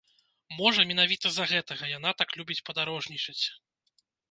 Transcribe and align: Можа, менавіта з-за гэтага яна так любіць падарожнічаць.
Можа, 0.59 0.85
менавіта 0.91 1.25
з-за 1.35 1.45
гэтага 1.51 1.91
яна 1.97 2.15
так 2.23 2.29
любіць 2.41 2.59
падарожнічаць. 2.73 3.43